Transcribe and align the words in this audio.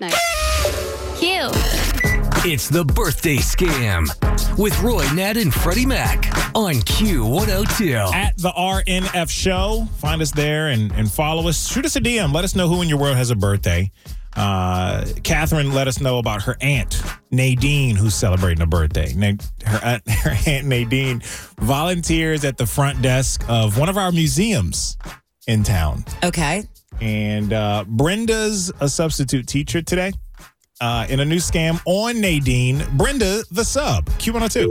last 0.00 0.12
night. 0.12 1.16
Cute. 1.16 1.52
It's 2.42 2.68
the 2.68 2.84
birthday 2.84 3.36
scam 3.36 4.08
with 4.58 4.78
Roy, 4.80 5.06
Nat, 5.12 5.36
and 5.36 5.52
Freddie 5.52 5.86
Mac 5.86 6.26
on 6.54 6.74
Q102. 6.74 8.12
At 8.12 8.36
the 8.38 8.50
RNF 8.50 9.28
show. 9.28 9.86
Find 9.98 10.22
us 10.22 10.30
there 10.30 10.68
and, 10.68 10.90
and 10.92 11.10
follow 11.10 11.48
us. 11.48 11.68
Shoot 11.68 11.84
us 11.84 11.96
a 11.96 12.00
DM. 12.00 12.32
Let 12.32 12.44
us 12.44 12.56
know 12.56 12.68
who 12.68 12.80
in 12.82 12.88
your 12.88 12.98
world 12.98 13.16
has 13.16 13.30
a 13.30 13.36
birthday. 13.36 13.90
Uh, 14.36 15.04
Katherine 15.24 15.72
let 15.72 15.88
us 15.88 16.00
know 16.00 16.18
about 16.18 16.42
her 16.42 16.56
aunt, 16.60 17.02
Nadine, 17.32 17.96
who's 17.96 18.14
celebrating 18.14 18.62
a 18.62 18.66
birthday. 18.66 19.12
Na- 19.12 19.32
her, 19.66 19.80
aunt, 19.84 20.08
her 20.08 20.36
aunt 20.46 20.66
Nadine 20.66 21.20
volunteers 21.58 22.44
at 22.44 22.56
the 22.56 22.64
front 22.64 23.02
desk 23.02 23.44
of 23.48 23.76
one 23.76 23.88
of 23.88 23.98
our 23.98 24.12
museums 24.12 24.96
in 25.46 25.62
town. 25.62 26.04
Okay. 26.22 26.64
And 27.00 27.52
uh, 27.52 27.84
Brenda's 27.86 28.72
a 28.80 28.88
substitute 28.88 29.46
teacher 29.46 29.80
today 29.82 30.12
uh, 30.80 31.06
in 31.08 31.20
a 31.20 31.24
new 31.24 31.36
scam 31.36 31.80
on 31.86 32.20
Nadine. 32.20 32.84
Brenda, 32.96 33.42
the 33.50 33.64
sub, 33.64 34.06
Q102. 34.10 34.68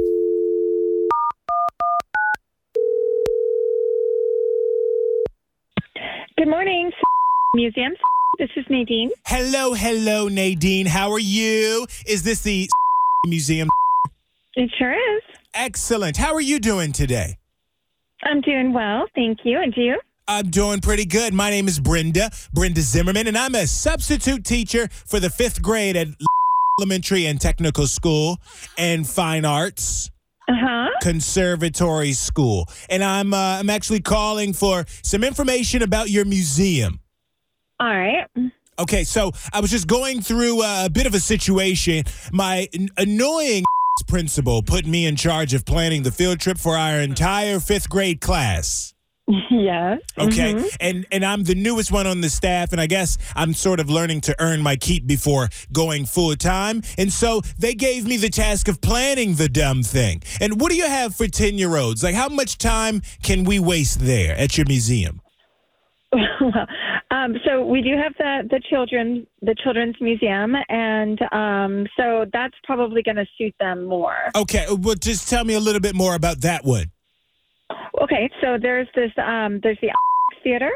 Good 6.38 6.48
morning, 6.48 6.92
museum. 7.56 7.94
This 8.38 8.50
is 8.56 8.64
Nadine. 8.70 9.10
Hello, 9.26 9.74
hello, 9.74 10.30
Nadine. 10.30 10.86
How 10.86 11.12
are 11.12 11.20
you? 11.20 11.86
Is 12.08 12.24
this 12.24 12.42
the 12.42 12.70
museum? 13.28 13.68
It 14.56 14.72
sure 14.78 14.94
is. 14.94 15.24
Excellent. 15.54 16.16
How 16.16 16.34
are 16.34 16.42
you 16.42 16.60
doing 16.60 16.94
today? 16.94 17.38
I'm 18.24 18.40
doing 18.42 18.72
well, 18.74 19.06
thank 19.16 19.40
you. 19.44 19.60
And 19.62 19.74
you? 19.76 20.00
I'm 20.30 20.52
doing 20.52 20.80
pretty 20.80 21.06
good. 21.06 21.34
My 21.34 21.50
name 21.50 21.68
is 21.68 21.80
Brenda, 21.80 22.30
Brenda 22.54 22.82
Zimmerman, 22.82 23.26
and 23.28 23.36
I'm 23.36 23.56
a 23.56 23.66
substitute 23.66 24.46
teacher 24.46 24.88
for 25.08 25.20
the 25.20 25.28
fifth 25.32 25.60
grade 25.60 25.96
at 25.98 26.08
Elementary 26.80 27.26
and 27.26 27.42
Technical 27.42 27.88
School 27.88 28.38
and 28.78 29.08
Fine 29.10 29.44
Arts 29.44 30.12
Uh 30.48 30.54
huh. 30.56 30.90
Conservatory 31.02 32.14
School. 32.14 32.68
And 32.92 33.04
I'm 33.04 33.34
uh, 33.34 33.58
I'm 33.60 33.72
actually 33.72 34.02
calling 34.02 34.54
for 34.54 34.86
some 35.02 35.24
information 35.24 35.82
about 35.82 36.12
your 36.12 36.26
museum. 36.26 37.00
All 37.80 37.88
right. 37.90 38.28
Okay, 38.78 39.04
so 39.06 39.32
I 39.52 39.62
was 39.62 39.72
just 39.72 39.88
going 39.88 40.22
through 40.22 40.62
uh, 40.62 40.84
a 40.86 40.90
bit 40.92 41.08
of 41.08 41.16
a 41.16 41.20
situation. 41.20 42.04
My 42.32 42.68
n- 42.74 42.90
annoying 42.98 43.64
principal 44.08 44.62
put 44.62 44.86
me 44.86 45.08
in 45.08 45.16
charge 45.16 45.56
of 45.56 45.66
planning 45.66 46.04
the 46.04 46.12
field 46.12 46.40
trip 46.40 46.60
for 46.60 46.78
our 46.78 47.00
entire 47.00 47.60
fifth 47.60 47.90
grade 47.90 48.22
class. 48.22 48.94
Yes. 49.52 50.00
Okay, 50.18 50.54
Mhm. 50.56 50.78
and 50.80 51.06
and 51.12 51.24
I'm 51.24 51.44
the 51.44 51.54
newest 51.56 51.92
one 51.92 52.08
on 52.08 52.22
the 52.22 52.30
staff, 52.30 52.72
and 52.72 52.82
I 52.82 52.88
guess 52.88 53.18
I'm 53.36 53.54
sort 53.54 53.80
of 53.80 53.88
learning 53.90 54.22
to 54.22 54.36
earn 54.40 54.62
my 54.64 54.76
keep 54.76 55.06
before 55.06 55.50
going 55.72 56.06
full 56.06 56.36
time. 56.36 56.82
And 56.98 57.14
so 57.14 57.42
they 57.58 57.76
gave 57.76 58.08
me 58.08 58.18
the 58.18 58.30
task 58.30 58.68
of 58.68 58.82
planning 58.82 59.36
the 59.36 59.48
dumb 59.48 59.84
thing. 59.84 60.24
And 60.42 60.60
what 60.60 60.72
do 60.72 60.78
you 60.78 60.88
have 60.88 61.16
for 61.16 61.28
ten 61.28 61.58
year 61.60 61.78
olds? 61.78 62.04
Like, 62.04 62.16
how 62.16 62.30
much 62.30 62.58
time 62.58 63.02
can 63.22 63.44
we 63.44 63.60
waste 63.60 64.00
there 64.00 64.36
at 64.36 64.58
your 64.58 64.66
museum? 64.68 65.22
well, 66.12 66.66
um, 67.12 67.36
so 67.46 67.64
we 67.64 67.82
do 67.84 67.96
have 67.98 68.14
the 68.18 68.48
the 68.50 68.60
children 68.68 69.28
the 69.44 69.56
children's 69.64 69.96
museum, 70.02 70.56
and 70.70 71.20
um, 71.32 71.86
so 71.98 72.26
that's 72.34 72.56
probably 72.64 73.04
going 73.04 73.18
to 73.18 73.28
suit 73.38 73.54
them 73.60 73.86
more. 73.86 74.18
Okay, 74.36 74.66
well, 74.70 74.96
just 74.96 75.30
tell 75.30 75.44
me 75.44 75.54
a 75.54 75.60
little 75.60 75.82
bit 75.82 75.94
more 75.96 76.16
about 76.16 76.42
that 76.42 76.66
one. 76.66 76.92
Okay, 78.12 78.30
so 78.42 78.58
there's 78.60 78.88
this 78.96 79.12
um, 79.18 79.60
there's 79.62 79.78
the 79.82 79.92
theater, 80.44 80.72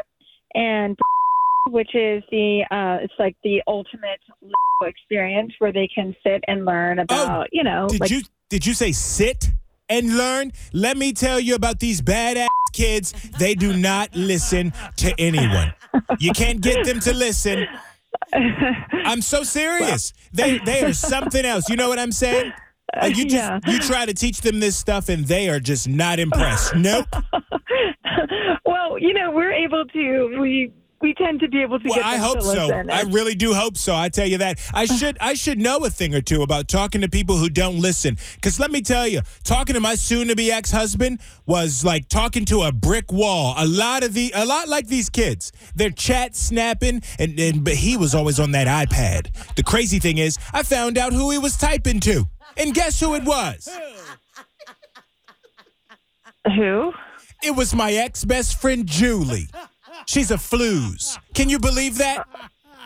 and 0.53 0.97
which 1.69 1.95
is 1.95 2.23
the 2.29 2.63
uh, 2.69 3.03
it's 3.03 3.13
like 3.17 3.35
the 3.43 3.61
ultimate 3.67 4.19
experience 4.83 5.53
where 5.59 5.71
they 5.71 5.89
can 5.93 6.15
sit 6.23 6.43
and 6.47 6.65
learn 6.65 6.99
about 6.99 7.47
you 7.51 7.63
know 7.63 7.87
Did 7.89 8.01
like 8.01 8.11
you 8.11 8.21
did 8.49 8.65
you 8.65 8.73
say 8.73 8.91
sit 8.91 9.49
and 9.89 10.17
learn? 10.17 10.51
Let 10.73 10.97
me 10.97 11.11
tell 11.13 11.39
you 11.39 11.55
about 11.55 11.79
these 11.79 12.01
badass 12.01 12.47
kids. 12.73 13.13
They 13.39 13.55
do 13.55 13.75
not 13.75 14.15
listen 14.15 14.73
to 14.97 15.13
anyone. 15.17 15.73
You 16.19 16.33
can't 16.33 16.61
get 16.61 16.85
them 16.85 16.99
to 17.01 17.13
listen. 17.13 17.65
I'm 18.33 19.21
so 19.21 19.43
serious. 19.43 20.13
They 20.33 20.59
they 20.59 20.83
are 20.83 20.93
something 20.93 21.45
else. 21.45 21.67
You 21.69 21.77
know 21.77 21.89
what 21.89 21.97
I'm 21.97 22.11
saying? 22.11 22.53
Like 23.01 23.17
you 23.17 23.23
just 23.25 23.35
Yeah. 23.35 23.59
you 23.67 23.79
try 23.79 24.05
to 24.05 24.13
teach 24.13 24.41
them 24.41 24.59
this 24.59 24.77
stuff 24.77 25.09
and 25.09 25.25
they 25.25 25.49
are 25.49 25.59
just 25.59 25.87
not 25.87 26.19
impressed. 26.19 26.75
Nope. 26.75 27.07
well, 28.65 28.97
you 28.99 29.13
know, 29.13 29.31
we're 29.31 29.51
able 29.53 29.85
to 29.85 30.37
we 30.39 30.71
we 31.01 31.13
tend 31.15 31.41
to 31.41 31.49
be 31.49 31.61
able 31.61 31.77
to 31.81 31.85
Well, 31.89 31.97
get 31.97 32.05
I 32.05 32.15
hope 32.15 32.41
so. 32.41 32.67
listen. 32.67 32.89
I 32.89 33.01
really 33.01 33.35
do 33.35 33.53
hope 33.53 33.75
so. 33.75 33.93
I 33.93 34.07
tell 34.07 34.25
you 34.25 34.37
that. 34.37 34.57
I 34.73 34.85
should 34.97 35.17
I 35.19 35.33
should 35.33 35.59
know 35.59 35.79
a 35.83 35.89
thing 35.89 36.15
or 36.15 36.21
two 36.21 36.43
about 36.43 36.69
talking 36.69 37.01
to 37.01 37.09
people 37.09 37.35
who 37.35 37.49
don't 37.49 37.77
listen. 37.79 38.17
Cause 38.41 38.57
let 38.57 38.71
me 38.71 38.81
tell 38.81 39.05
you, 39.05 39.19
talking 39.43 39.73
to 39.73 39.81
my 39.81 39.95
soon 39.95 40.29
to 40.29 40.35
be 40.35 40.49
ex 40.49 40.71
husband 40.71 41.19
was 41.45 41.83
like 41.83 42.07
talking 42.07 42.45
to 42.45 42.61
a 42.61 42.71
brick 42.71 43.11
wall. 43.11 43.53
A 43.57 43.65
lot 43.67 44.03
of 44.03 44.13
the 44.13 44.31
a 44.33 44.45
lot 44.45 44.69
like 44.69 44.87
these 44.87 45.09
kids. 45.09 45.51
They're 45.75 45.89
chat 45.89 46.37
snapping 46.37 47.01
and, 47.19 47.37
and 47.37 47.65
but 47.65 47.73
he 47.73 47.97
was 47.97 48.15
always 48.15 48.39
on 48.39 48.51
that 48.51 48.67
iPad. 48.67 49.55
The 49.55 49.63
crazy 49.63 49.99
thing 49.99 50.19
is 50.19 50.37
I 50.53 50.63
found 50.63 50.97
out 50.97 51.11
who 51.11 51.31
he 51.31 51.37
was 51.37 51.57
typing 51.57 51.99
to. 52.01 52.29
And 52.57 52.73
guess 52.73 52.99
who 52.99 53.15
it 53.15 53.23
was? 53.23 53.69
Who? 56.45 56.93
It 57.43 57.55
was 57.55 57.73
my 57.73 57.91
ex 57.93 58.23
best 58.25 58.59
friend 58.59 58.85
Julie. 58.85 59.47
She's 60.05 60.31
a 60.31 60.37
flues. 60.37 61.17
Can 61.33 61.49
you 61.49 61.59
believe 61.59 61.97
that? 61.97 62.27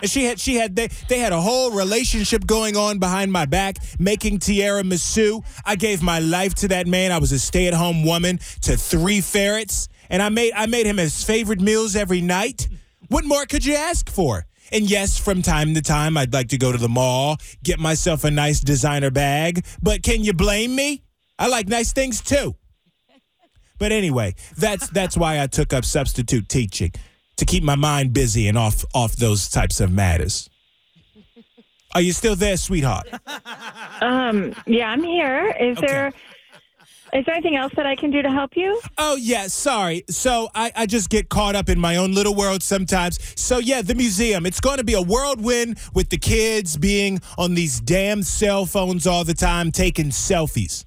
She 0.03 0.25
had 0.25 0.39
she 0.39 0.55
had 0.55 0.75
they 0.75 0.87
they 1.09 1.17
had 1.19 1.33
a 1.33 1.41
whole 1.41 1.71
relationship 1.71 2.45
going 2.45 2.77
on 2.77 2.99
behind 2.99 3.31
my 3.31 3.45
back, 3.45 3.77
making 3.97 4.39
tiramisu. 4.39 5.43
I 5.65 5.75
gave 5.75 6.03
my 6.03 6.19
life 6.19 6.53
to 6.55 6.67
that 6.67 6.85
man. 6.85 7.11
I 7.11 7.17
was 7.17 7.31
a 7.31 7.39
stay 7.39 7.67
at 7.67 7.73
home 7.73 8.03
woman 8.05 8.37
to 8.61 8.77
three 8.77 9.21
ferrets, 9.21 9.89
and 10.09 10.21
I 10.21 10.29
made 10.29 10.53
I 10.53 10.67
made 10.67 10.85
him 10.85 10.97
his 10.97 11.23
favorite 11.23 11.61
meals 11.61 11.95
every 11.95 12.21
night. 12.21 12.67
What 13.07 13.25
more 13.25 13.45
could 13.45 13.65
you 13.65 13.75
ask 13.75 14.09
for? 14.09 14.45
And 14.71 14.89
yes, 14.89 15.17
from 15.17 15.41
time 15.41 15.73
to 15.75 15.81
time, 15.81 16.17
I'd 16.17 16.33
like 16.33 16.49
to 16.49 16.57
go 16.57 16.71
to 16.71 16.77
the 16.77 16.89
mall, 16.89 17.37
get 17.63 17.79
myself 17.79 18.23
a 18.23 18.31
nice 18.31 18.59
designer 18.59 19.11
bag. 19.11 19.65
But 19.81 20.03
can 20.03 20.23
you 20.23 20.33
blame 20.33 20.75
me? 20.75 21.03
I 21.39 21.47
like 21.47 21.67
nice 21.67 21.93
things 21.93 22.21
too. 22.21 22.55
But 23.79 23.91
anyway, 23.91 24.33
that's 24.57 24.89
that's 24.89 25.15
why 25.15 25.41
I 25.41 25.47
took 25.47 25.71
up 25.71 25.85
substitute 25.85 26.49
teaching 26.49 26.91
to 27.37 27.45
keep 27.45 27.63
my 27.63 27.75
mind 27.75 28.11
busy 28.11 28.47
and 28.47 28.57
off 28.57 28.83
off 28.95 29.15
those 29.15 29.49
types 29.49 29.79
of 29.79 29.91
matters. 29.91 30.49
Are 31.93 32.01
you 32.01 32.11
still 32.11 32.35
there, 32.35 32.57
sweetheart? 32.57 33.07
Um, 34.01 34.53
yeah, 34.65 34.89
I'm 34.89 35.03
here. 35.03 35.55
Is 35.59 35.77
Okay. 35.77 35.87
there 35.87 36.13
is 37.17 37.25
there 37.25 37.35
anything 37.35 37.55
else 37.55 37.73
that 37.75 37.85
I 37.85 37.95
can 37.95 38.11
do 38.11 38.21
to 38.21 38.29
help 38.29 38.51
you? 38.55 38.79
Oh 38.97 39.15
yeah, 39.15 39.47
sorry. 39.47 40.03
So 40.09 40.49
I, 40.55 40.71
I 40.75 40.85
just 40.85 41.09
get 41.09 41.29
caught 41.29 41.55
up 41.55 41.69
in 41.69 41.79
my 41.79 41.95
own 41.97 42.13
little 42.13 42.35
world 42.35 42.63
sometimes. 42.63 43.19
So 43.39 43.57
yeah, 43.59 43.81
the 43.81 43.95
museum. 43.95 44.45
It's 44.45 44.59
going 44.59 44.77
to 44.77 44.83
be 44.83 44.93
a 44.93 45.01
whirlwind 45.01 45.79
with 45.93 46.09
the 46.09 46.17
kids 46.17 46.77
being 46.77 47.19
on 47.37 47.53
these 47.55 47.79
damn 47.79 48.23
cell 48.23 48.65
phones 48.65 49.05
all 49.07 49.23
the 49.23 49.33
time, 49.33 49.71
taking 49.71 50.07
selfies. 50.09 50.85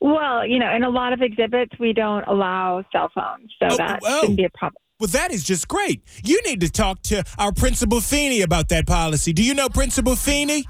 Well, 0.00 0.44
you 0.46 0.58
know, 0.58 0.74
in 0.74 0.82
a 0.82 0.90
lot 0.90 1.12
of 1.12 1.22
exhibits 1.22 1.72
we 1.78 1.92
don't 1.92 2.24
allow 2.26 2.84
cell 2.90 3.10
phones, 3.14 3.52
so 3.60 3.68
Oh, 3.70 3.76
that 3.76 4.00
oh. 4.02 4.20
shouldn't 4.20 4.36
be 4.36 4.44
a 4.44 4.50
problem. 4.50 4.80
Well, 4.98 5.08
that 5.08 5.32
is 5.32 5.42
just 5.42 5.66
great. 5.66 6.02
You 6.24 6.40
need 6.44 6.60
to 6.60 6.70
talk 6.70 7.02
to 7.04 7.24
our 7.36 7.50
Principal 7.52 8.00
Feeney 8.00 8.42
about 8.42 8.68
that 8.68 8.86
policy. 8.86 9.32
Do 9.32 9.42
you 9.42 9.52
know 9.54 9.68
Principal 9.68 10.14
Feeney? 10.14 10.64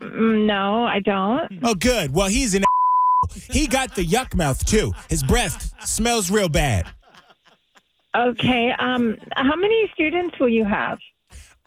Mm, 0.00 0.46
No, 0.46 0.84
I 0.84 1.00
don't. 1.00 1.60
Oh, 1.62 1.74
good. 1.74 2.12
Well, 2.14 2.28
he's 2.28 2.54
an. 2.54 2.64
He 3.50 3.66
got 3.66 3.94
the 3.94 4.04
yuck 4.04 4.34
mouth 4.34 4.64
too. 4.64 4.92
His 5.08 5.22
breath 5.22 5.72
smells 5.86 6.30
real 6.30 6.48
bad. 6.48 6.86
Okay. 8.16 8.72
Um, 8.78 9.16
how 9.34 9.56
many 9.56 9.90
students 9.94 10.38
will 10.40 10.48
you 10.48 10.64
have? 10.64 10.98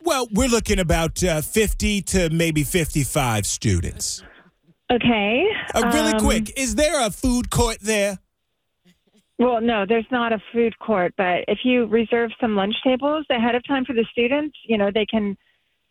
Well, 0.04 0.28
we're 0.32 0.48
looking 0.50 0.80
about 0.80 1.24
uh, 1.24 1.42
50 1.42 2.02
to 2.04 2.30
maybe 2.30 2.64
55 2.64 3.46
students. 3.46 4.24
Okay. 4.92 5.46
Uh, 5.76 5.92
really 5.94 6.14
Um, 6.14 6.20
quick, 6.20 6.58
is 6.58 6.76
there 6.76 7.06
a 7.06 7.12
food 7.12 7.50
court 7.50 7.78
there? 7.82 8.18
Well, 9.38 9.62
no, 9.62 9.86
there's 9.88 10.08
not 10.12 10.34
a 10.34 10.40
food 10.52 10.78
court, 10.80 11.14
but 11.18 11.46
if 11.48 11.60
you 11.64 11.86
reserve 11.86 12.32
some 12.42 12.56
lunch 12.56 12.76
tables 12.84 13.26
ahead 13.30 13.56
of 13.56 13.66
time 13.68 13.86
for 13.86 13.94
the 13.94 14.06
students, 14.12 14.58
you 14.66 14.78
know, 14.78 14.90
they 14.94 15.06
can 15.06 15.38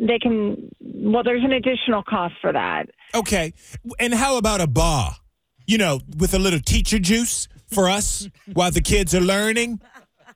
they 0.00 0.18
can 0.18 0.70
well 0.80 1.24
there's 1.24 1.42
an 1.42 1.52
additional 1.52 2.02
cost 2.02 2.34
for 2.40 2.52
that. 2.52 2.86
Okay. 3.14 3.52
And 3.98 4.12
how 4.14 4.36
about 4.36 4.60
a 4.60 4.66
bar? 4.66 5.16
You 5.68 5.78
know, 5.78 6.00
with 6.16 6.32
a 6.34 6.38
little 6.38 6.58
teacher 6.60 6.98
juice 6.98 7.46
for 7.68 7.88
us 7.88 8.26
while 8.54 8.70
the 8.72 8.80
kids 8.80 9.14
are 9.14 9.20
learning? 9.20 9.80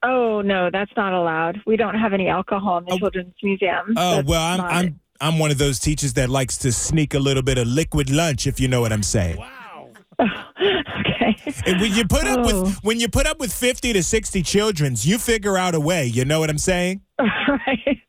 Oh, 0.05 0.43
no, 0.43 0.69
that's 0.70 0.90
not 0.96 1.14
allowed. 1.14 1.61
We 1.67 1.76
don't 1.76 1.94
have 1.94 2.12
any 2.12 2.29
alcohol 2.29 2.79
in 2.79 2.84
the 2.84 2.93
Oh. 2.93 2.99
children's 2.99 3.32
museum. 3.43 3.94
Oh, 3.96 4.17
That's 4.17 4.29
well, 4.29 4.43
I'm 4.43 4.61
I'm 4.61 5.00
I'm 5.23 5.38
one 5.38 5.50
of 5.50 5.56
those 5.58 5.79
teachers 5.79 6.12
that 6.14 6.29
likes 6.29 6.58
to 6.58 6.70
sneak 6.73 7.14
a 7.14 7.19
little 7.19 7.43
bit 7.43 7.56
of 7.56 7.67
liquid 7.67 8.11
lunch 8.11 8.46
if 8.46 8.61
you 8.61 8.69
know 8.69 8.81
what 8.82 8.93
I'm 8.93 9.02
saying. 9.05 9.38
Wow. 9.38 9.88
okay. 10.20 11.37
And 11.67 11.81
when 11.81 11.94
you 11.94 12.05
put 12.05 12.25
up 12.26 12.40
Oh. 12.44 12.62
with 12.64 12.78
when 12.85 13.00
you 13.00 13.08
put 13.08 13.26
up 13.26 13.38
with 13.40 13.52
50 13.55 13.94
to 13.94 14.02
60 14.02 14.43
children, 14.43 14.96
you 14.99 15.17
figure 15.19 15.56
out 15.56 15.75
a 15.75 15.81
way, 15.81 16.05
you 16.06 16.25
know 16.26 16.40
what 16.40 16.50
I'm 16.50 16.58
saying? 16.58 17.00
right. 17.19 18.01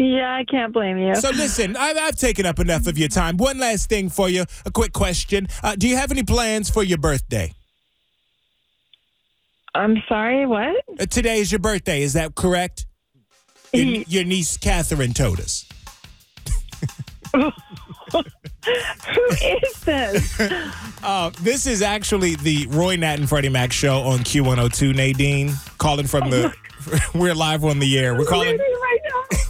Yeah, 0.00 0.34
I 0.34 0.44
can't 0.44 0.72
blame 0.72 0.96
you. 0.96 1.14
So 1.14 1.28
listen, 1.28 1.76
I've, 1.76 1.98
I've 1.98 2.16
taken 2.16 2.46
up 2.46 2.58
enough 2.58 2.86
of 2.86 2.96
your 2.96 3.08
time. 3.08 3.36
One 3.36 3.58
last 3.58 3.90
thing 3.90 4.08
for 4.08 4.30
you, 4.30 4.46
a 4.64 4.70
quick 4.70 4.94
question. 4.94 5.46
Uh, 5.62 5.76
do 5.76 5.86
you 5.86 5.96
have 5.96 6.10
any 6.10 6.22
plans 6.22 6.70
for 6.70 6.82
your 6.82 6.96
birthday? 6.96 7.52
I'm 9.74 10.02
sorry, 10.08 10.46
what? 10.46 10.74
Uh, 10.98 11.04
today 11.04 11.38
is 11.40 11.52
your 11.52 11.58
birthday, 11.58 12.00
is 12.00 12.14
that 12.14 12.34
correct? 12.34 12.86
Your, 13.74 14.02
your 14.08 14.24
niece 14.24 14.56
Katherine 14.56 15.12
told 15.12 15.38
us. 15.38 15.68
Who 17.34 17.42
is 19.42 19.80
this? 19.84 20.40
Uh, 21.02 21.30
this 21.40 21.66
is 21.66 21.80
actually 21.80 22.34
the 22.36 22.66
Roy 22.66 22.94
Nat 22.94 23.18
and 23.18 23.26
Freddie 23.26 23.48
Mac 23.48 23.72
show 23.72 24.00
on 24.00 24.18
Q102. 24.18 24.94
Nadine 24.94 25.50
calling 25.78 26.06
from 26.06 26.28
the. 26.28 26.52
We're 27.14 27.34
live 27.34 27.64
on 27.64 27.78
the 27.78 27.98
air. 27.98 28.14
We're 28.14 28.26
calling. 28.26 28.58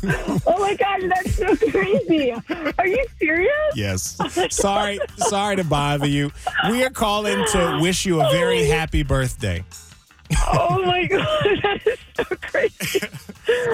Maybe 0.02 0.14
right 0.14 0.28
now. 0.28 0.40
Oh 0.46 0.58
my 0.58 0.74
gosh, 0.74 1.02
that's 1.08 1.34
so 1.34 1.70
crazy. 1.70 2.32
Are 2.78 2.86
you 2.86 3.04
serious? 3.18 3.52
Yes. 3.74 4.18
Sorry, 4.50 4.98
sorry 5.16 5.56
to 5.56 5.64
bother 5.64 6.06
you. 6.06 6.30
We 6.70 6.84
are 6.84 6.90
calling 6.90 7.44
to 7.52 7.78
wish 7.80 8.06
you 8.06 8.20
a 8.20 8.30
very 8.30 8.62
oh. 8.62 8.72
happy 8.72 9.02
birthday. 9.02 9.64
Oh 10.52 10.82
my 10.84 11.06
god, 11.06 11.26
that 11.62 11.80
is 11.86 11.98
so 12.16 12.24
crazy. 12.36 13.00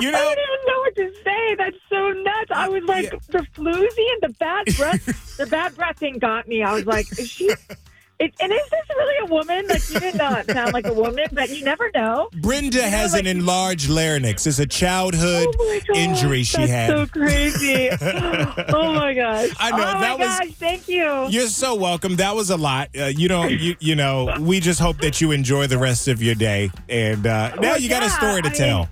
You 0.01 0.09
I 0.09 0.13
don't 0.13 0.33
even 0.33 0.67
know 0.67 0.79
what 0.81 0.97
to 0.97 1.13
say. 1.23 1.55
That's 1.57 1.77
so 1.91 2.11
nuts. 2.11 2.51
I 2.51 2.69
was 2.69 2.83
like, 2.85 3.13
Yeah. 3.13 3.19
the 3.29 3.47
floozy 3.55 4.13
and 4.15 4.23
the 4.23 4.35
bad 4.39 4.65
breath. 4.75 5.37
the 5.37 5.47
bad 5.47 5.77
breath 5.77 5.99
thing 5.99 6.19
got 6.19 6.49
me. 6.49 6.63
I 6.63 6.73
was 6.73 6.87
like, 6.87 7.07
is 7.19 7.29
she? 7.29 7.51
It, 8.19 8.33
and 8.41 8.51
is 8.51 8.59
this 8.71 8.81
really 8.97 9.27
a 9.29 9.31
woman? 9.31 9.67
Like 9.69 9.91
you 9.91 10.01
did 10.01 10.15
not 10.15 10.47
sound 10.51 10.73
like 10.73 10.87
a 10.87 10.93
woman, 10.95 11.27
but 11.33 11.51
you 11.51 11.65
never 11.65 11.91
know. 11.95 12.29
Brenda 12.41 12.83
has 12.83 13.13
like- 13.13 13.21
an 13.23 13.27
enlarged 13.27 13.91
larynx. 13.91 14.47
It's 14.47 14.59
a 14.59 14.67
childhood 14.67 15.49
Oh 15.59 15.81
injury 15.95 16.43
she 16.43 16.57
that's 16.59 16.71
had. 16.71 16.89
So 16.91 17.07
crazy. 17.07 17.91
oh 18.01 18.95
my 18.95 19.13
gosh. 19.13 19.51
I 19.59 19.71
know, 19.71 19.77
Oh 19.77 19.95
my 19.95 20.01
that 20.01 20.19
was- 20.19 20.29
gosh. 20.39 20.51
Thank 20.55 20.89
you. 20.89 21.27
You're 21.29 21.49
so 21.49 21.75
welcome. 21.75 22.17
That 22.17 22.35
was 22.35 22.49
a 22.51 22.57
lot. 22.57 22.89
Uh, 22.99 23.05
you 23.07 23.29
don't, 23.29 23.51
you, 23.51 23.77
you 23.81 23.95
know, 23.95 24.35
we 24.41 24.61
just 24.61 24.81
hope 24.81 24.99
that 25.03 25.21
you 25.21 25.33
enjoy 25.33 25.67
the 25.67 25.79
rest 25.79 26.09
of 26.09 26.23
your 26.23 26.35
day. 26.35 26.71
And 26.89 27.27
uh, 27.27 27.55
now 27.57 27.61
Well, 27.61 27.79
you 27.81 27.89
got 27.91 28.03
a 28.03 28.09
story 28.11 28.41
to 28.43 28.49
I 28.49 28.53
tell. 28.53 28.89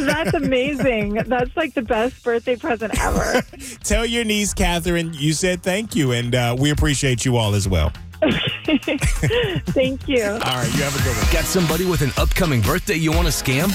That's 0.00 0.34
amazing. 0.34 1.14
That's 1.14 1.56
like 1.56 1.74
the 1.74 1.82
best 1.82 2.22
birthday 2.22 2.56
present 2.56 2.98
ever. 3.00 3.42
Tell 3.82 4.06
your 4.06 4.24
niece, 4.24 4.54
Katherine, 4.54 5.12
you 5.14 5.32
said 5.32 5.62
thank 5.62 5.94
you, 5.94 6.12
and 6.12 6.34
uh, 6.34 6.56
we 6.58 6.70
appreciate 6.70 7.24
you 7.24 7.36
all 7.36 7.54
as 7.54 7.68
well. 7.68 7.92
Thank 8.24 10.08
you. 10.08 10.24
All 10.24 10.38
right, 10.38 10.74
you 10.74 10.82
have 10.82 10.98
a 10.98 11.02
good 11.02 11.14
one. 11.16 11.32
Got 11.32 11.44
somebody 11.44 11.84
with 11.84 12.00
an 12.00 12.10
upcoming 12.16 12.62
birthday 12.62 12.94
you 12.94 13.12
want 13.12 13.26
to 13.26 13.32
scam? 13.32 13.68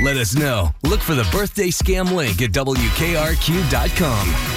Let 0.00 0.16
us 0.16 0.36
know. 0.36 0.70
Look 0.84 1.00
for 1.00 1.16
the 1.16 1.28
birthday 1.32 1.68
scam 1.68 2.14
link 2.14 2.40
at 2.40 2.52
WKRQ.com. 2.52 4.55